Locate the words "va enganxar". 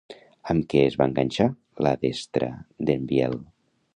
1.01-1.47